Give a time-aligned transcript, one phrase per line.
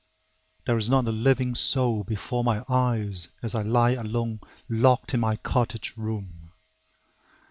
[0.65, 5.19] There is not a living soul before my eyes As I lie alone locked in
[5.19, 6.53] my cottage room.